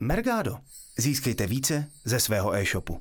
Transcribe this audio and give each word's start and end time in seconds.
Mergado. 0.00 0.56
Získejte 0.98 1.46
více 1.46 1.90
ze 2.04 2.20
svého 2.20 2.54
e-shopu. 2.54 3.00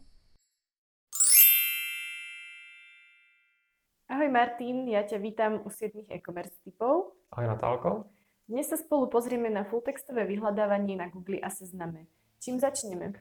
Ahoj 4.10 4.30
Martin, 4.30 4.88
já 4.88 5.04
tě 5.04 5.18
vítám 5.18 5.62
u 5.66 5.70
7 5.70 6.06
e-commerce 6.12 6.56
typov. 6.64 7.06
Ahoj 7.32 7.48
Natálko. 7.48 8.04
Dnes 8.50 8.68
se 8.68 8.78
spolu 8.78 9.10
pozrieme 9.10 9.50
na 9.50 9.64
fulltextové 9.64 10.26
vyhledávání 10.26 10.96
na 10.96 11.10
Google 11.10 11.40
a 11.40 11.50
Sezname. 11.50 12.06
Čím 12.40 12.60
začneme? 12.60 13.14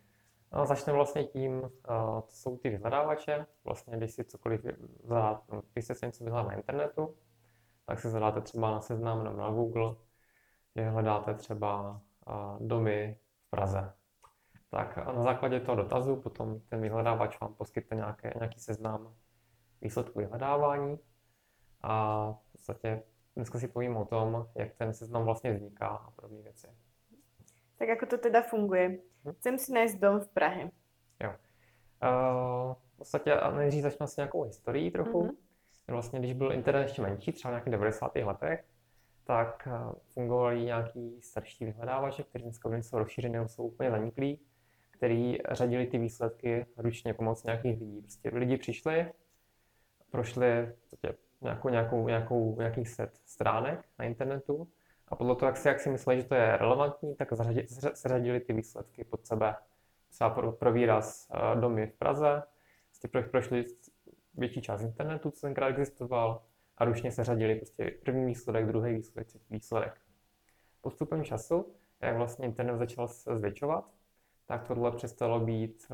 No, 0.52 0.66
začneme 0.66 0.96
vlastně 0.96 1.24
tím, 1.24 1.52
uh, 1.62 1.68
to 2.20 2.30
jsou 2.30 2.56
ty 2.56 2.70
vyhledávače. 2.70 3.46
Vlastně, 3.64 3.96
když 3.96 4.12
si 4.12 4.24
cokoliv 4.24 4.60
zadáte, 5.04 5.56
když 5.72 5.84
se 5.84 6.06
něco 6.06 6.24
vyhledá 6.24 6.48
na 6.48 6.54
internetu, 6.54 7.14
tak 7.86 8.00
si 8.00 8.08
zadáte 8.08 8.40
třeba 8.40 8.70
na 8.70 8.80
seznam 8.80 9.24
nebo 9.24 9.36
na 9.36 9.50
Google, 9.50 9.94
že 10.76 10.88
hledáte 10.88 11.34
třeba 11.34 12.00
uh, 12.26 12.66
domy 12.66 13.18
Praze. 13.54 13.92
Tak 14.70 14.96
na 14.96 15.22
základě 15.22 15.60
toho 15.60 15.76
dotazu 15.76 16.16
potom 16.16 16.60
ten 16.60 16.80
vyhledávač 16.80 17.40
vám 17.40 17.54
poskytne 17.54 17.96
nějaké, 17.96 18.32
nějaký 18.36 18.60
seznam 18.60 19.14
výsledků 19.80 20.18
vyhledávání 20.18 20.98
a 21.82 22.32
v 22.32 22.52
podstatě 22.52 23.02
dneska 23.36 23.58
si 23.58 23.68
povím 23.68 23.96
o 23.96 24.04
tom, 24.04 24.46
jak 24.54 24.74
ten 24.74 24.94
seznam 24.94 25.24
vlastně 25.24 25.52
vzniká 25.52 25.86
a 25.86 26.10
podobné 26.10 26.42
věci. 26.42 26.66
Tak 27.78 27.88
jako 27.88 28.06
to 28.06 28.18
teda 28.18 28.42
funguje? 28.42 28.88
Hm? 29.24 29.32
Chcem 29.32 29.58
si 29.58 29.72
najít 29.72 30.00
dom 30.00 30.20
v 30.20 30.28
Prahe. 30.28 30.70
Jo. 31.22 31.30
Uh, 31.30 32.74
v 32.94 32.96
podstatě 32.96 33.36
nejdřív 33.56 33.82
začnu 33.82 34.06
s 34.06 34.16
nějakou 34.16 34.42
historií 34.42 34.90
trochu. 34.90 35.22
Mm-hmm. 35.22 35.36
Vlastně, 35.88 36.18
když 36.18 36.32
byl 36.32 36.52
internet 36.52 36.82
ještě 36.82 37.02
menší, 37.02 37.32
třeba 37.32 37.50
v 37.50 37.54
nějakých 37.54 37.72
90. 37.72 38.16
letech, 38.16 38.64
tak 39.24 39.68
fungovaly 40.08 40.64
nějaký 40.64 41.22
starší 41.22 41.64
vyhledávače, 41.64 42.22
které 42.22 42.42
dneska 42.42 42.76
jsou 42.76 42.98
rozšířené, 42.98 43.48
jsou 43.48 43.66
úplně 43.66 43.90
zaniklí, 43.90 44.40
který 44.90 45.38
řadili 45.50 45.86
ty 45.86 45.98
výsledky 45.98 46.66
ručně 46.76 47.14
pomocí 47.14 47.42
nějakých 47.46 47.80
lidí. 47.80 48.00
Prostě 48.00 48.30
lidi 48.32 48.56
přišli, 48.56 49.12
prošli 50.10 50.72
nějakou, 51.40 51.68
nějakou, 51.68 52.08
nějakou, 52.08 52.56
nějaký 52.58 52.84
set 52.84 53.20
stránek 53.24 53.84
na 53.98 54.04
internetu 54.04 54.68
a 55.08 55.16
podle 55.16 55.36
toho, 55.36 55.48
jak 55.48 55.56
si, 55.56 55.68
jak 55.68 55.80
si 55.80 55.90
mysleli, 55.90 56.20
že 56.20 56.28
to 56.28 56.34
je 56.34 56.56
relevantní, 56.56 57.14
tak 57.14 57.32
zařadili 57.94 58.40
ty 58.40 58.52
výsledky 58.52 59.04
pod 59.04 59.26
sebe. 59.26 59.56
Třeba 60.10 60.30
pro, 60.30 60.52
pro 60.52 60.72
výraz 60.72 61.28
uh, 61.30 61.60
domy 61.60 61.86
v 61.86 61.92
Praze, 61.92 62.42
prostě 62.90 63.28
prošli 63.30 63.64
větší 64.34 64.62
část 64.62 64.82
internetu, 64.82 65.30
co 65.30 65.40
tenkrát 65.40 65.68
existoval, 65.68 66.42
a 66.78 66.84
ručně 66.84 67.12
se 67.12 67.24
řadili 67.24 67.54
prostě 67.54 67.90
první 68.04 68.26
výsledek, 68.26 68.66
druhý 68.66 68.94
výsledek, 68.94 69.28
třetí 69.28 69.46
výsledek. 69.50 70.00
Postupem 70.80 71.24
času, 71.24 71.74
jak 72.00 72.16
vlastně 72.16 72.46
internet 72.46 72.78
začal 72.78 73.08
se 73.08 73.36
zvětšovat, 73.36 73.90
tak 74.46 74.66
tohle 74.68 74.90
přestalo 74.90 75.40
být 75.40 75.86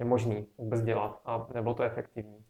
uh, 0.00 0.06
možný 0.06 0.46
vůbec 0.58 0.82
dělat 0.82 1.20
a 1.24 1.46
nebylo 1.54 1.74
to 1.74 1.82
efektivní 1.82 2.44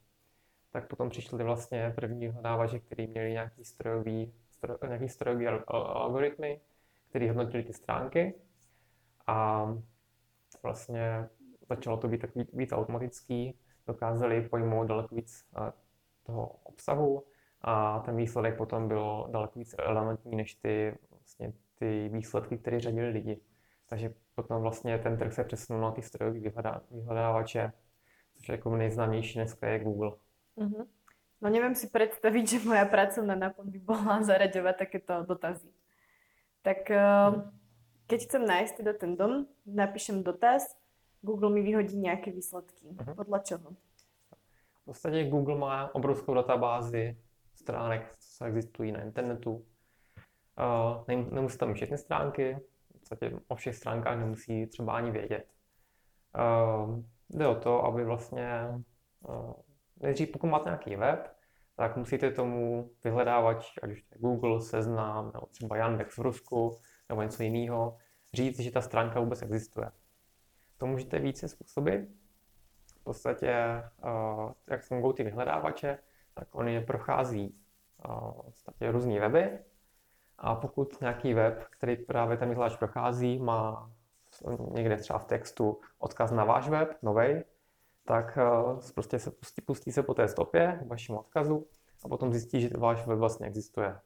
tak 0.72 0.88
potom 0.88 1.10
přišly 1.10 1.44
vlastně 1.44 1.92
první 1.96 2.26
vyhledávače, 2.26 2.78
který 2.78 3.06
měli 3.06 3.32
nějaký 3.32 3.64
strojový, 3.64 4.32
stroj, 4.50 4.76
nějaký 4.86 5.08
strojový 5.08 5.46
algoritmy, 5.66 6.60
který 7.08 7.28
hodnotili 7.28 7.62
ty 7.62 7.72
stránky 7.72 8.34
a 9.26 9.66
vlastně 10.62 11.28
začalo 11.68 11.96
to 11.96 12.08
být 12.08 12.20
tak 12.20 12.34
víc, 12.34 12.50
víc 12.52 12.72
automatický, 12.72 13.58
dokázali 13.86 14.48
pojmout 14.48 14.86
daleko 14.86 15.14
víc 15.14 15.44
eh, 15.56 15.72
toho 16.22 16.46
obsahu 16.62 17.24
a 17.60 18.00
ten 18.00 18.16
výsledek 18.16 18.56
potom 18.56 18.88
byl 18.88 19.28
daleko 19.30 19.58
víc 19.58 19.74
relevantní 19.78 20.36
než 20.36 20.54
ty, 20.54 20.98
vlastně, 21.10 21.52
ty 21.78 22.08
výsledky, 22.12 22.58
které 22.58 22.80
řadili 22.80 23.08
lidi. 23.08 23.40
Takže 23.88 24.14
potom 24.34 24.62
vlastně 24.62 24.98
ten 24.98 25.18
trh 25.18 25.32
se 25.32 25.44
přesunul 25.44 25.82
na 25.82 25.91
ty 25.91 26.02
strojové 26.02 26.41
vyhledávače, 26.91 27.72
což 28.36 28.48
je 28.48 28.52
jako 28.52 28.76
nejznámější 28.76 29.38
dneska 29.38 29.68
je 29.68 29.78
Google. 29.78 30.12
Uh-huh. 30.56 30.86
No 31.41 31.48
neviem 31.48 31.72
si 31.72 31.88
predstaviť, 31.88 32.44
že 32.44 32.69
moja 32.69 32.84
pracovná 32.84 33.32
náplň 33.32 33.72
by 33.72 33.81
bola 33.81 34.20
zaraďovať 34.20 34.75
takéto 34.76 35.25
dotazy. 35.25 35.72
Tak 36.60 36.92
uh, 36.92 37.48
keď 38.04 38.19
chcem 38.28 38.42
nájsť 38.44 38.72
teda 38.76 38.92
ten 38.92 39.16
dom, 39.16 39.48
napíšem 39.64 40.20
dotaz, 40.20 40.76
Google 41.25 41.50
mi 41.50 41.64
vyhodí 41.64 41.97
nějaké 41.97 42.31
výsledky. 42.31 42.92
Uh-huh. 42.92 43.14
Podle 43.16 43.41
čeho? 43.41 43.72
Podstatě 44.90 45.24
Google 45.24 45.58
má 45.58 45.94
obrovskou 45.94 46.34
databázi 46.34 47.16
stránek, 47.54 48.14
co 48.18 48.44
existují 48.44 48.92
na 48.92 49.02
internetu. 49.02 49.66
Nemusí 51.30 51.58
tam 51.58 51.74
všechny 51.74 51.98
stránky, 51.98 52.58
v 52.88 52.92
podstatě 52.98 53.32
o 53.48 53.54
všech 53.54 53.76
stránkách 53.76 54.18
nemusí 54.18 54.66
třeba 54.66 54.96
ani 54.96 55.10
vědět. 55.10 55.46
Jde 57.30 57.46
o 57.46 57.54
to, 57.54 57.84
aby 57.84 58.04
vlastně 58.04 58.68
nejdřív 59.96 60.30
pokud 60.30 60.46
máte 60.46 60.64
nějaký 60.64 60.96
web, 60.96 61.36
tak 61.76 61.96
musíte 61.96 62.30
tomu 62.30 62.90
vyhledávač, 63.04 63.78
ať 63.82 63.90
už 63.90 64.02
to 64.02 64.14
je 64.14 64.20
Google, 64.20 64.60
Seznam, 64.60 65.30
nebo 65.34 65.46
třeba 65.46 65.76
Yandex 65.76 66.18
v 66.18 66.20
Rusku, 66.20 66.76
nebo 67.08 67.22
něco 67.22 67.42
jiného, 67.42 67.96
říct, 68.34 68.60
že 68.60 68.70
ta 68.70 68.80
stránka 68.80 69.20
vůbec 69.20 69.42
existuje. 69.42 69.90
To 70.78 70.86
můžete 70.86 71.18
více 71.18 71.48
způsoby. 71.48 71.96
V 73.00 73.05
podstatě, 73.05 73.83
uh, 74.05 74.53
jak 74.66 74.83
fungují 74.83 75.15
ty 75.15 75.25
vyhledávače, 75.25 75.99
tak 76.34 76.55
oni 76.55 76.81
prochází 76.81 77.55
uh, 78.09 78.31
v 78.31 78.44
podstatě 78.44 78.93
různé 78.93 79.21
weby 79.21 79.59
a 80.38 80.55
pokud 80.55 81.00
nějaký 81.00 81.34
web, 81.34 81.65
který 81.71 81.97
právě 81.97 82.37
ten 82.37 82.49
vyhledávač 82.49 82.78
prochází, 82.78 83.38
má 83.38 83.91
někde 84.71 84.97
třeba 84.97 85.19
v 85.19 85.25
textu 85.25 85.81
odkaz 85.99 86.31
na 86.31 86.44
váš 86.44 86.69
web, 86.69 86.99
novej, 87.03 87.44
tak 88.05 88.38
eh, 88.38 88.93
prostě 88.94 89.19
se 89.19 89.31
pustí, 89.31 89.62
pustí 89.62 89.93
se 89.93 90.03
po 90.03 90.15
té 90.15 90.28
stopě 90.28 90.81
k 90.82 90.87
vašemu 90.87 91.19
odkazu 91.19 91.67
a 92.05 92.09
potom 92.09 92.32
zjistí, 92.32 92.61
že 92.61 92.71
váš 92.78 93.06
web 93.06 93.19
vlastně 93.19 93.47
existuje. 93.47 93.99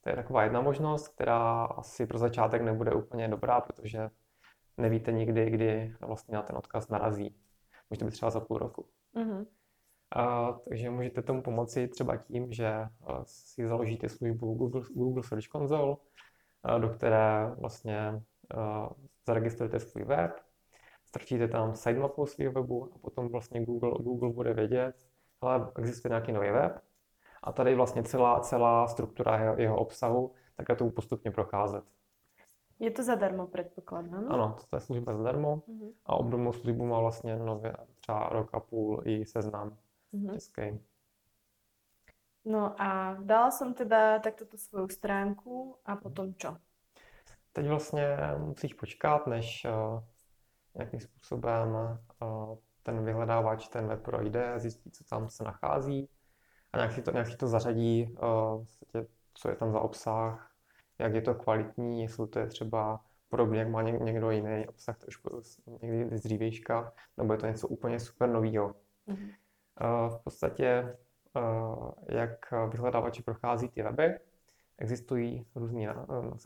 To 0.00 0.10
je 0.10 0.16
taková 0.16 0.42
jedna 0.42 0.60
možnost, 0.60 1.08
která 1.08 1.64
asi 1.64 2.06
pro 2.06 2.18
začátek 2.18 2.62
nebude 2.62 2.92
úplně 2.92 3.28
dobrá, 3.28 3.60
protože 3.60 4.10
nevíte 4.76 5.12
nikdy, 5.12 5.50
kdy 5.50 5.94
vlastně 6.00 6.34
na 6.34 6.42
ten 6.42 6.56
odkaz 6.56 6.88
narazí. 6.88 7.36
Může 7.90 7.98
to 7.98 8.04
být 8.04 8.10
třeba 8.10 8.30
za 8.30 8.40
půl 8.40 8.58
roku. 8.58 8.86
Mm-hmm. 9.14 9.46
A, 10.16 10.52
takže 10.52 10.90
můžete 10.90 11.22
tomu 11.22 11.42
pomoci 11.42 11.88
třeba 11.88 12.16
tím, 12.16 12.52
že 12.52 12.72
si 13.24 13.68
založíte 13.68 14.08
službu 14.08 14.54
Google, 14.54 14.82
Google 14.94 15.22
Search 15.22 15.48
Console, 15.48 15.96
do 16.78 16.88
které 16.88 17.54
vlastně 17.58 18.22
zaregistrujete 19.26 19.80
svůj 19.80 20.04
web, 20.04 20.30
strčíte 21.04 21.48
tam 21.48 21.74
sitemapu 21.74 22.26
svého 22.26 22.52
webu 22.52 22.90
a 22.94 22.98
potom 22.98 23.28
vlastně 23.28 23.64
Google, 23.64 23.90
Google 23.90 24.32
bude 24.32 24.54
vědět, 24.54 25.06
ale 25.40 25.72
existuje 25.78 26.10
nějaký 26.10 26.32
nový 26.32 26.50
web 26.50 26.80
a 27.42 27.52
tady 27.52 27.74
vlastně 27.74 28.02
celá, 28.02 28.40
celá 28.40 28.86
struktura 28.86 29.38
jeho, 29.38 29.58
jeho 29.58 29.76
obsahu, 29.78 30.32
tak 30.56 30.78
to 30.78 30.90
postupně 30.90 31.30
procházet. 31.30 31.84
Je 32.80 32.90
to 32.90 33.02
zadarmo, 33.02 33.46
předpokládám? 33.46 34.32
Ano, 34.32 34.56
to 34.70 34.76
je 34.76 34.80
služba 34.80 35.16
zadarmo 35.16 35.56
uh-huh. 35.56 35.92
a 36.06 36.14
obdobnou 36.14 36.52
službu 36.52 36.86
má 36.86 37.00
vlastně 37.00 37.36
nově 37.36 37.76
třeba 38.00 38.28
rok 38.28 38.54
a 38.54 38.60
půl 38.60 39.02
i 39.04 39.26
seznam 39.26 39.76
uh-huh. 40.14 40.32
český. 40.32 40.80
No 42.44 42.82
a 42.82 43.16
dala 43.20 43.50
jsem 43.50 43.74
teda 43.74 44.18
takto 44.18 44.44
tu 44.44 44.56
svou 44.56 44.88
stránku 44.88 45.76
a 45.84 45.96
potom 45.96 46.34
čo? 46.34 46.56
Teď 47.52 47.68
vlastně 47.68 48.16
musíš 48.38 48.74
počkat, 48.74 49.26
než 49.26 49.64
eh, 49.64 49.70
nějakým 50.74 51.00
způsobem 51.00 51.76
eh, 51.76 52.26
ten 52.82 53.04
vyhledávač 53.04 53.68
ten 53.68 53.86
web 53.86 54.02
projde, 54.02 54.54
zjistí, 54.56 54.90
co 54.90 55.04
tam 55.04 55.28
se 55.28 55.44
nachází 55.44 56.08
a 56.72 56.76
nějak 56.76 56.92
si 56.92 57.02
to, 57.02 57.10
nějak 57.10 57.26
si 57.26 57.36
to 57.36 57.46
zařadí, 57.48 58.14
vlastně, 58.56 59.06
co 59.34 59.48
je 59.48 59.56
tam 59.56 59.72
za 59.72 59.80
obsah, 59.80 60.49
jak 61.00 61.14
je 61.14 61.22
to 61.22 61.34
kvalitní, 61.34 62.02
jestli 62.02 62.28
to 62.28 62.38
je 62.38 62.46
třeba 62.46 63.04
podobně, 63.28 63.58
jak 63.58 63.68
má 63.68 63.82
někdo 63.82 64.30
jiný 64.30 64.68
obsah 64.68 64.98
trošku 64.98 65.42
někdy 65.82 66.18
z 66.18 66.22
dřívějška, 66.22 66.92
nebo 67.16 67.32
je 67.32 67.38
to 67.38 67.46
něco 67.46 67.68
úplně 67.68 68.00
super 68.00 68.28
nového. 68.28 68.74
Mm-hmm. 69.08 69.30
V 70.08 70.18
podstatě, 70.24 70.96
jak 72.08 72.52
vyhledávači 72.70 73.22
prochází 73.22 73.68
ty 73.68 73.82
weby, 73.82 74.18
existují 74.78 75.46
různý, 75.54 75.88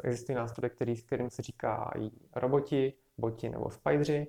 existují 0.05 0.37
nástroje, 0.37 0.71
který, 0.71 1.03
kterým 1.03 1.31
se 1.31 1.43
říká 1.43 1.93
i 1.99 2.11
roboti, 2.37 2.95
boti 3.19 3.49
nebo 3.49 3.71
spideři, 3.71 4.27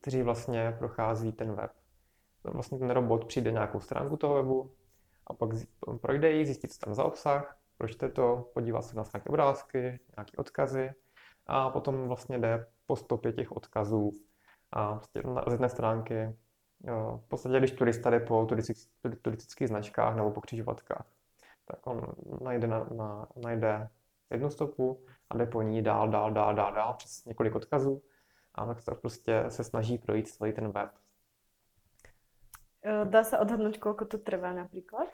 kteří 0.00 0.22
vlastně 0.22 0.76
prochází 0.78 1.32
ten 1.32 1.52
web. 1.54 1.70
Vlastně 2.44 2.78
ten 2.78 2.90
robot 2.90 3.24
přijde 3.24 3.52
nějakou 3.52 3.80
stránku 3.80 4.16
toho 4.16 4.34
webu 4.34 4.72
a 5.26 5.34
pak 5.34 5.50
projde 6.00 6.30
ji, 6.30 6.46
zjistí, 6.46 6.68
co 6.68 6.78
tam 6.78 6.94
za 6.94 7.04
obsah, 7.04 7.59
pročte 7.80 8.08
to, 8.08 8.50
podívá 8.54 8.82
se 8.82 8.96
na 8.96 9.04
nějaké 9.14 9.28
obrázky, 9.28 10.00
nějaké 10.16 10.36
odkazy 10.36 10.92
a 11.46 11.70
potom 11.70 12.08
vlastně 12.08 12.38
jde 12.38 12.66
po 12.86 12.96
stopě 12.96 13.32
těch 13.32 13.52
odkazů 13.52 14.12
a 14.72 14.94
prostě 14.94 15.22
z 15.48 15.52
jedné 15.52 15.68
stránky 15.68 16.36
v 17.16 17.28
podstatě, 17.28 17.58
když 17.58 17.70
turista 17.70 18.10
jde 18.10 18.20
po 18.20 18.46
turistických 19.22 19.68
značkách 19.68 20.16
nebo 20.16 20.30
po 20.30 20.40
křižovatkách, 20.40 21.06
tak 21.64 21.86
on 21.86 22.00
najde, 22.40 22.66
na, 22.66 22.86
na, 22.96 23.26
najde 23.44 23.88
jednu 24.30 24.50
stopu 24.50 25.04
a 25.30 25.36
jde 25.36 25.46
po 25.46 25.62
ní 25.62 25.82
dál, 25.82 26.08
dál, 26.08 26.32
dál, 26.32 26.54
dál, 26.54 26.74
dál 26.74 26.94
přes 26.94 27.24
několik 27.24 27.54
odkazů 27.54 28.02
a 28.54 28.66
tak 28.66 28.84
to 28.84 28.94
prostě 28.94 29.44
se 29.48 29.64
snaží 29.64 29.98
projít 29.98 30.28
celý 30.28 30.52
ten 30.52 30.72
web. 30.72 30.90
Eh, 32.84 33.04
dá 33.04 33.24
se 33.24 33.38
odhadnout, 33.38 33.76
kolik 33.76 34.08
to 34.08 34.18
trvá 34.18 34.52
například? 34.52 35.08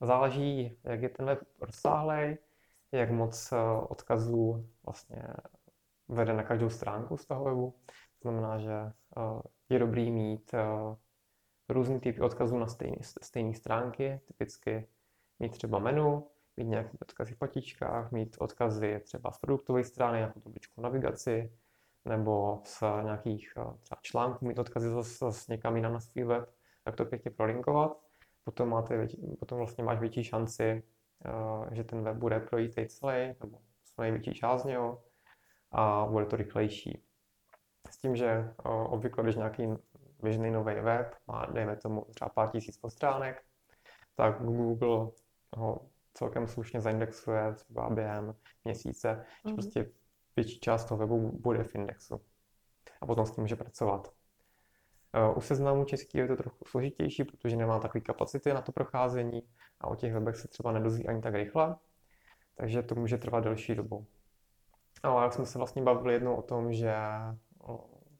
Záleží, 0.00 0.78
jak 0.84 1.02
je 1.02 1.08
ten 1.08 1.26
web 1.26 1.38
rozsáhlý, 1.60 2.36
jak 2.92 3.10
moc 3.10 3.52
uh, 3.52 3.86
odkazů 3.88 4.68
vlastně 4.84 5.22
vede 6.08 6.32
na 6.32 6.42
každou 6.42 6.70
stránku 6.70 7.16
z 7.16 7.26
toho 7.26 7.44
webu. 7.44 7.74
To 8.18 8.30
znamená, 8.30 8.58
že 8.58 8.92
uh, 9.16 9.40
je 9.68 9.78
dobrý 9.78 10.10
mít 10.10 10.54
uh, 10.54 10.96
různý 11.68 12.00
typy 12.00 12.20
odkazů 12.20 12.58
na 12.58 12.66
stejné 13.22 13.54
stránky, 13.54 14.20
typicky 14.26 14.88
mít 15.38 15.52
třeba 15.52 15.78
menu, 15.78 16.26
mít 16.56 16.64
nějaké 16.64 16.98
odkazy 17.02 17.34
v 17.34 17.38
patičkách, 17.38 18.12
mít 18.12 18.36
odkazy 18.38 19.00
třeba 19.04 19.32
z 19.32 19.38
produktové 19.38 19.84
strany, 19.84 20.20
jako 20.20 20.40
tabličku 20.40 20.80
navigaci, 20.80 21.52
nebo 22.04 22.60
z 22.64 22.82
nějakých 23.02 23.52
třeba 23.80 23.98
článků 24.02 24.46
mít 24.46 24.58
odkazy 24.58 24.88
zase, 24.90 25.14
zase 25.18 25.52
někam 25.52 25.76
jinam 25.76 25.92
na 25.92 26.00
svůj 26.00 26.24
web, 26.24 26.50
tak 26.84 26.96
to 26.96 27.04
pěkně 27.04 27.30
prolinkovat. 27.30 28.09
Potom, 28.44 28.68
máte 28.68 28.96
větší, 28.96 29.36
potom 29.38 29.58
vlastně 29.58 29.84
máš 29.84 29.98
větší 29.98 30.24
šanci, 30.24 30.82
že 31.72 31.84
ten 31.84 32.02
web 32.02 32.16
bude 32.16 32.40
projít 32.40 32.74
celý, 32.88 33.34
nebo 33.42 33.58
co 33.84 34.02
největší 34.02 34.34
část 34.34 34.62
z 34.62 34.64
něho 34.64 35.02
a 35.72 36.06
bude 36.06 36.26
to 36.26 36.36
rychlejší. 36.36 37.02
S 37.90 37.98
tím, 37.98 38.16
že 38.16 38.54
obvykle, 38.64 39.24
když 39.24 39.36
nějaký 39.36 39.68
běžný 40.22 40.50
nový 40.50 40.74
web 40.74 41.14
má, 41.26 41.46
dejme 41.46 41.76
tomu, 41.76 42.06
třeba 42.14 42.28
pár 42.28 42.50
tisíc 42.50 42.80
stránek, 42.88 43.42
tak 44.16 44.42
Google 44.42 45.10
ho 45.56 45.80
celkem 46.14 46.46
slušně 46.48 46.80
zaindexuje 46.80 47.54
třeba 47.54 47.90
během 47.90 48.34
měsíce, 48.64 49.08
mm-hmm. 49.08 49.24
že 49.44 49.48
mhm. 49.48 49.54
prostě 49.54 49.90
větší 50.36 50.60
část 50.60 50.84
toho 50.84 50.98
webu 50.98 51.38
bude 51.40 51.64
v 51.64 51.74
indexu. 51.74 52.20
A 53.00 53.06
potom 53.06 53.26
s 53.26 53.30
tím 53.30 53.44
může 53.44 53.56
pracovat. 53.56 54.12
Eh, 55.14 55.34
u 55.36 55.40
seznamu 55.40 55.84
český 55.84 56.18
je 56.18 56.28
to 56.28 56.36
trochu 56.36 56.64
složitější, 56.64 57.24
protože 57.24 57.56
nemá 57.56 57.78
takové 57.78 58.00
kapacity 58.00 58.52
na 58.52 58.62
to 58.62 58.72
procházení 58.72 59.42
a 59.80 59.88
o 59.88 59.94
těch 59.94 60.12
webech 60.12 60.36
se 60.36 60.48
třeba 60.48 60.72
nedozví 60.72 61.06
ani 61.06 61.22
tak 61.22 61.34
rychle, 61.34 61.76
takže 62.54 62.82
to 62.82 62.94
může 62.94 63.18
trvat 63.18 63.44
delší 63.44 63.74
dobu. 63.74 64.06
Ale 65.02 65.22
jak 65.22 65.32
jsme 65.32 65.46
se 65.46 65.58
vlastně 65.58 65.82
bavili 65.82 66.14
jednou 66.14 66.34
o 66.34 66.42
tom, 66.42 66.72
že 66.72 66.94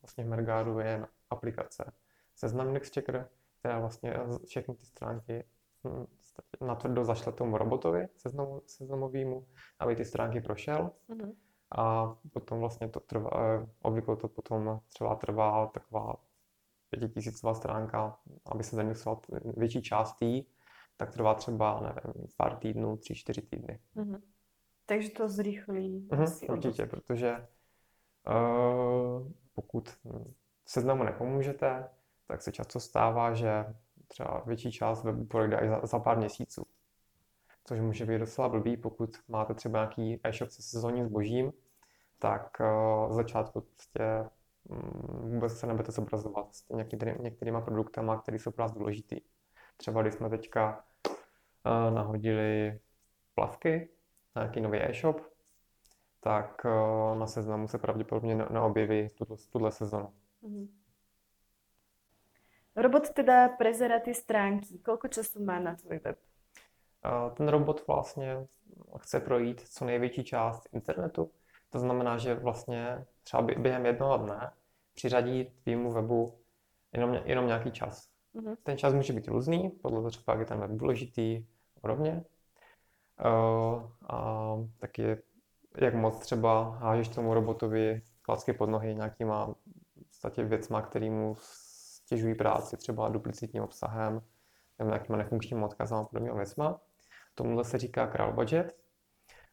vlastně 0.02 0.24
v 0.24 0.28
Mergádu 0.28 0.78
je 0.78 1.06
aplikace 1.30 1.92
Seznam 2.34 2.68
Index 2.68 2.90
Checker, 2.90 3.28
která 3.58 3.78
vlastně 3.78 4.14
všechny 4.46 4.74
ty 4.74 4.84
stránky 4.84 5.44
hm, 5.84 6.06
natvrdo 6.60 7.04
zašle 7.04 7.32
tomu 7.32 7.58
robotovi 7.58 8.08
seznamu, 8.16 8.62
seznamovýmu, 8.66 9.46
aby 9.78 9.96
ty 9.96 10.04
stránky 10.04 10.40
prošel. 10.40 10.90
Mm-hmm. 11.10 11.34
A 11.76 12.16
potom 12.32 12.60
vlastně 12.60 12.88
to 12.88 13.00
trvá, 13.00 13.30
eh, 13.34 13.66
obvykle 13.82 14.16
to 14.16 14.28
potom 14.28 14.80
třeba 14.88 15.14
trvá 15.14 15.66
taková 15.66 16.16
pětitisícová 16.90 17.54
stránka, 17.54 18.18
aby 18.46 18.64
se 18.64 18.76
zaindexoval 18.76 19.20
větší 19.56 19.82
část 19.82 20.16
tý, 20.16 20.44
tak 20.96 21.12
trvá 21.12 21.34
třeba, 21.34 21.80
nevím, 21.80 22.28
pár 22.36 22.56
týdnů, 22.56 22.96
tři, 22.96 23.14
čtyři 23.14 23.42
týdny. 23.42 23.78
Mm-hmm. 23.96 24.20
Takže 24.86 25.10
to 25.10 25.28
zrychlí. 25.28 26.08
Mm-hmm, 26.08 26.52
určitě, 26.52 26.86
protože 26.86 27.46
uh, 28.28 29.28
pokud 29.54 29.98
seznamu 30.66 31.04
nepomůžete, 31.04 31.88
tak 32.26 32.42
se 32.42 32.52
často 32.52 32.80
stává, 32.80 33.34
že 33.34 33.64
třeba 34.08 34.42
větší 34.46 34.72
část 34.72 35.04
webu 35.04 35.24
projde 35.24 35.56
až 35.56 35.68
za, 35.68 35.86
za 35.86 35.98
pár 35.98 36.18
měsíců. 36.18 36.62
Což 37.64 37.80
může 37.80 38.06
být 38.06 38.18
docela 38.18 38.48
blbý, 38.48 38.76
pokud 38.76 39.16
máte 39.28 39.54
třeba 39.54 39.78
nějaký 39.78 40.20
e-shop 40.24 40.50
se 40.50 40.62
sezónním 40.62 41.06
zbožím, 41.06 41.52
tak 42.18 42.58
uh, 42.60 43.12
začátku 43.12 43.60
prostě 43.60 44.30
vůbec 45.22 45.58
se 45.58 45.66
nebudete 45.66 45.92
zobrazovat 45.92 46.54
s 46.54 46.68
některý, 46.68 47.12
některýma 47.20 47.60
produktama, 47.60 48.20
které 48.20 48.38
jsou 48.38 48.50
pro 48.50 48.64
vás 48.64 48.72
důležitý. 48.72 49.20
Třeba 49.76 50.02
když 50.02 50.14
jsme 50.14 50.30
teďka 50.30 50.84
uh, 51.66 51.94
nahodili 51.94 52.80
plavky 53.34 53.88
na 54.36 54.42
nějaký 54.42 54.60
nový 54.60 54.78
e-shop, 54.78 55.20
tak 56.20 56.64
uh, 56.64 57.18
na 57.18 57.26
seznamu 57.26 57.68
se 57.68 57.78
pravděpodobně 57.78 58.34
neobjeví 58.34 59.08
tuto, 59.08 59.36
tuhle 59.50 59.72
sezonu. 59.72 60.12
Mm-hmm. 60.42 60.68
Robot 62.76 63.10
teda 63.10 63.48
prezera 63.48 64.00
ty 64.00 64.14
stránky. 64.14 64.78
Kolko 64.78 65.08
času 65.08 65.44
má 65.44 65.58
na 65.58 65.74
tvůj 65.74 65.98
web? 65.98 66.18
Ten 67.34 67.48
robot 67.48 67.86
vlastně 67.86 68.46
chce 68.98 69.20
projít 69.20 69.60
co 69.60 69.84
největší 69.84 70.24
část 70.24 70.68
internetu. 70.72 71.30
To 71.70 71.78
znamená, 71.78 72.18
že 72.18 72.34
vlastně 72.34 73.06
třeba 73.22 73.42
během 73.42 73.86
jednoho 73.86 74.16
dne 74.16 74.52
přiřadí 75.00 75.44
tvýmu 75.44 75.92
webu 75.92 76.38
jenom, 76.92 77.14
jenom 77.24 77.46
nějaký 77.46 77.70
čas. 77.70 78.08
Mm-hmm. 78.34 78.56
Ten 78.62 78.78
čas 78.78 78.94
může 78.94 79.12
být 79.12 79.28
různý, 79.28 79.70
podle 79.70 79.98
toho 79.98 80.10
třeba, 80.10 80.32
jak 80.32 80.40
je 80.40 80.46
ten 80.46 80.60
web 80.60 80.70
důležitý 80.70 81.46
a 81.76 81.80
podobně. 81.80 82.24
Uh, 83.24 83.82
a 84.08 84.56
taky 84.78 85.16
jak 85.76 85.94
moc 85.94 86.18
třeba 86.18 86.76
hážeš 86.76 87.08
tomu 87.08 87.34
robotovi 87.34 88.02
klacky 88.22 88.52
pod 88.52 88.70
nohy 88.70 88.94
nějakýma 88.94 89.54
v 90.24 90.38
věcma, 90.38 90.82
který 90.82 91.10
mu 91.10 91.36
stěžují 91.40 92.34
práci 92.34 92.76
třeba 92.76 93.08
duplicitním 93.08 93.62
obsahem 93.62 94.20
nebo 94.78 94.90
nějakýma 94.90 95.18
nefunkčními 95.18 95.64
odkazama 95.64 96.02
a 96.02 96.04
podobnými 96.04 96.36
věcma. 96.36 96.80
Tomuhle 97.34 97.64
se 97.64 97.78
říká 97.78 98.06
crawl 98.06 98.32
budget. 98.32 98.76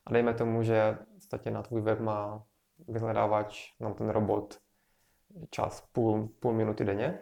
A 0.06 0.14
dejme 0.14 0.34
tomu, 0.34 0.64
že 0.64 0.98
v 1.20 1.50
na 1.50 1.64
tvůj 1.64 1.82
web 1.82 2.00
má 2.00 2.44
vyhledávač, 2.88 3.74
nám 3.80 3.94
ten 3.94 4.10
robot 4.10 4.67
čas 5.50 5.82
půl, 5.92 6.28
půl 6.40 6.54
minuty 6.54 6.86
denně 6.86 7.22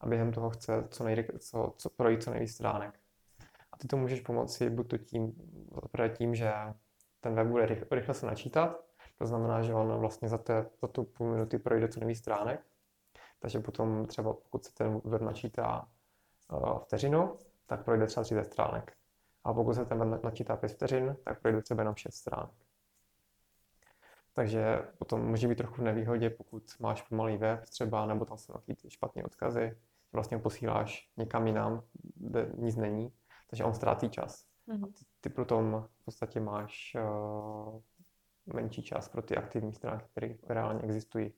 a 0.00 0.06
během 0.06 0.32
toho 0.32 0.50
chce 0.50 0.88
co, 0.90 1.04
nejrychle, 1.04 1.38
co, 1.38 1.74
co 1.76 1.90
projít 1.90 2.22
co 2.22 2.30
nejvíc 2.30 2.54
stránek. 2.54 3.00
A 3.72 3.76
ty 3.76 3.88
to 3.88 3.96
můžeš 3.96 4.20
pomoci 4.20 4.70
buď 4.70 4.88
to 4.88 4.98
tím, 4.98 5.34
tím, 6.14 6.34
že 6.34 6.52
ten 7.20 7.34
web 7.34 7.46
bude 7.46 7.66
rychle, 7.66 7.86
rychle 7.90 8.14
se 8.14 8.26
načítat, 8.26 8.84
to 9.18 9.26
znamená, 9.26 9.62
že 9.62 9.74
on 9.74 10.00
vlastně 10.00 10.28
za, 10.28 10.38
té, 10.38 10.66
za 10.82 10.88
tu 10.88 11.04
půl 11.04 11.30
minuty 11.30 11.58
projde 11.58 11.88
co 11.88 12.00
nejvíc 12.00 12.18
stránek, 12.18 12.66
takže 13.38 13.60
potom 13.60 14.06
třeba 14.06 14.32
pokud 14.32 14.64
se 14.64 14.74
ten 14.74 15.00
web 15.04 15.22
načítá 15.22 15.88
uh, 16.52 16.78
vteřinu, 16.78 17.36
tak 17.66 17.84
projde 17.84 18.06
třeba 18.06 18.24
30 18.24 18.44
stránek. 18.44 18.92
A 19.44 19.54
pokud 19.54 19.74
se 19.74 19.84
ten 19.84 20.10
web 20.10 20.24
načítá 20.24 20.56
5 20.56 20.68
vteřin, 20.68 21.16
tak 21.24 21.40
projde 21.40 21.62
třeba 21.62 21.80
jenom 21.80 21.94
6 21.94 22.14
stránek. 22.14 22.61
Takže 24.34 24.82
potom 24.98 25.26
může 25.26 25.48
být 25.48 25.58
trochu 25.58 25.74
v 25.74 25.84
nevýhodě, 25.84 26.30
pokud 26.30 26.62
máš 26.80 27.02
pomalý 27.02 27.36
web 27.36 27.64
třeba, 27.64 28.06
nebo 28.06 28.24
tam 28.24 28.38
jsou 28.38 28.54
nějaké 28.66 28.90
špatné 28.90 29.24
odkazy, 29.24 29.78
vlastně 30.12 30.36
ho 30.36 30.42
posíláš 30.42 31.10
někam 31.16 31.46
jinam, 31.46 31.82
kde 32.14 32.52
nic 32.56 32.76
není, 32.76 33.12
takže 33.46 33.64
on 33.64 33.74
ztrácí 33.74 34.10
čas. 34.10 34.46
Mm-hmm. 34.68 34.92
Ty, 34.92 35.04
ty 35.20 35.28
potom 35.28 35.88
v 36.00 36.04
podstatě 36.04 36.40
máš 36.40 36.96
uh, 36.96 37.80
menší 38.54 38.82
čas 38.82 39.08
pro 39.08 39.22
ty 39.22 39.36
aktivní 39.36 39.72
stránky, 39.72 40.04
které 40.12 40.34
reálně 40.48 40.82
existují. 40.82 41.32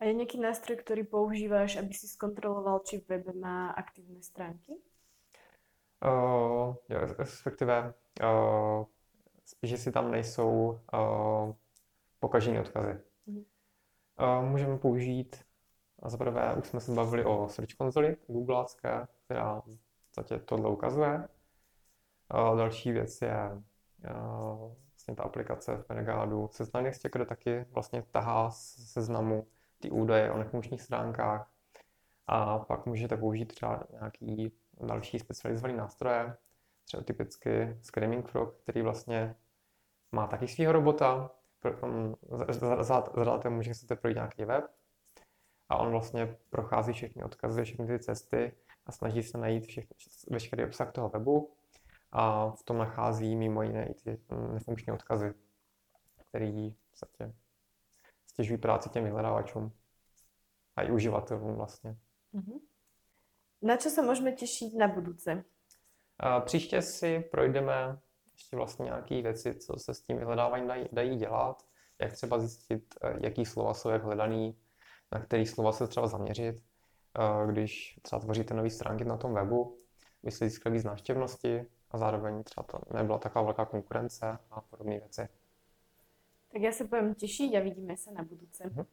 A 0.00 0.04
je 0.04 0.14
nějaký 0.14 0.40
nástroj, 0.40 0.76
který 0.76 1.04
používáš, 1.04 1.76
aby 1.76 1.94
si 1.94 2.08
zkontroloval, 2.08 2.78
či 2.78 3.04
web 3.08 3.34
má 3.34 3.70
aktivní 3.70 4.22
stránky? 4.22 4.72
Uh, 6.04 6.74
jo, 6.88 7.00
respektive 7.18 7.94
uh, 8.22 8.84
spíš, 9.44 9.70
jestli 9.70 9.92
tam 9.92 10.10
nejsou 10.10 10.80
uh, 10.94 11.52
pokažené 12.20 12.60
odkazy. 12.60 13.00
Mm. 13.26 13.44
Můžeme 14.40 14.78
použít, 14.78 15.44
a 16.02 16.08
za 16.08 16.18
prvé 16.18 16.54
už 16.54 16.66
jsme 16.68 16.80
se 16.80 16.92
bavili 16.92 17.24
o 17.24 17.48
Search 17.48 17.74
konzoli 17.74 18.16
Googleácké, 18.26 19.06
která 19.24 19.60
v 19.60 20.04
podstatě 20.04 20.38
tohle 20.38 20.70
ukazuje. 20.70 21.28
Další 22.56 22.92
věc 22.92 23.22
je 23.22 23.62
vlastně 24.90 25.14
ta 25.16 25.22
aplikace 25.22 25.76
v 25.76 25.88
Menegádu. 25.88 26.48
Seznam 26.52 26.92
Checker 26.92 27.26
taky 27.26 27.66
vlastně 27.70 28.02
tahá 28.02 28.50
z 28.50 28.92
seznamu 28.92 29.46
ty 29.78 29.90
údaje 29.90 30.32
o 30.32 30.38
nefunkčních 30.38 30.82
stránkách 30.82 31.52
a 32.26 32.58
pak 32.58 32.86
můžete 32.86 33.16
použít 33.16 33.46
třeba 33.46 33.84
nějaký 33.90 34.52
další 34.80 35.18
specializovaný 35.18 35.76
nástroje, 35.76 36.36
třeba 36.84 37.02
typicky 37.02 37.78
Screaming 37.82 38.28
Frog, 38.28 38.54
který 38.62 38.82
vlastně 38.82 39.36
má 40.12 40.26
taky 40.26 40.48
svého 40.48 40.72
robota, 40.72 41.30
zadáte 43.14 43.50
mu, 43.50 43.62
že 43.62 43.74
chcete 43.74 43.96
projít 43.96 44.14
nějaký 44.14 44.44
web 44.44 44.64
a 45.68 45.76
on 45.76 45.90
vlastně 45.90 46.36
prochází 46.50 46.92
všechny 46.92 47.24
odkazy, 47.24 47.64
všechny 47.64 47.86
ty 47.86 47.98
cesty 47.98 48.56
a 48.86 48.92
snaží 48.92 49.22
se 49.22 49.38
najít 49.38 49.66
všechny, 49.66 49.96
veškerý 50.30 50.64
obsah 50.64 50.92
toho 50.92 51.08
webu 51.08 51.56
a 52.12 52.50
v 52.50 52.62
tom 52.62 52.78
nachází 52.78 53.36
mimo 53.36 53.62
jiné 53.62 53.88
i 53.88 53.94
ty 53.94 54.20
nefunkční 54.52 54.92
odkazy, 54.92 55.34
který 56.28 56.70
v 56.70 56.90
podstatě 56.90 57.34
stěžují 58.26 58.58
práci 58.58 58.88
těm 58.88 59.04
vyhledávačům 59.04 59.72
a 60.76 60.82
i 60.82 60.90
uživatelům 60.90 61.54
vlastně. 61.54 61.96
Mm-hmm. 62.34 62.60
Na 63.62 63.76
co 63.76 63.90
se 63.90 64.02
můžeme 64.02 64.32
těšit 64.32 64.74
na 64.74 64.88
budouce? 64.88 65.44
Příště 66.44 66.82
si 66.82 67.20
projdeme 67.20 67.98
ještě 68.36 68.56
vlastně 68.56 68.84
nějaké 68.84 69.22
věci, 69.22 69.54
co 69.54 69.78
se 69.78 69.94
s 69.94 70.02
tím 70.02 70.18
vyhledáváním 70.18 70.68
dají, 70.68 70.88
dají 70.92 71.16
dělat, 71.16 71.62
jak 72.00 72.12
třeba 72.12 72.38
zjistit, 72.38 72.94
eh, 73.02 73.18
jaký 73.20 73.44
slova 73.44 73.74
jsou 73.74 73.88
jak 73.88 74.04
hledaný, 74.04 74.58
na 75.12 75.20
který 75.20 75.46
slova 75.46 75.72
se 75.72 75.86
třeba 75.86 76.06
zaměřit, 76.06 76.56
eh, 77.18 77.52
když 77.52 77.98
třeba 78.02 78.20
tvoříte 78.20 78.54
nové 78.54 78.70
stránky 78.70 79.04
na 79.04 79.16
tom 79.16 79.34
webu, 79.34 79.78
aby 80.22 80.32
se 80.32 80.48
získali 80.48 80.76
víc 80.76 80.84
návštěvnosti 80.84 81.66
a 81.90 81.98
zároveň 81.98 82.42
třeba 82.42 82.64
to 82.64 82.78
nebyla 82.94 83.18
taková 83.18 83.44
velká 83.44 83.64
konkurence 83.64 84.38
a 84.50 84.60
podobné 84.60 84.98
věci. 84.98 85.28
Tak 86.52 86.62
já 86.62 86.72
se 86.72 86.84
budem 86.84 87.14
těšit 87.14 87.54
a 87.54 87.60
vidíme 87.60 87.96
se 87.96 88.12
na 88.12 88.22
budúce. 88.22 88.64
Mhm. 88.66 88.86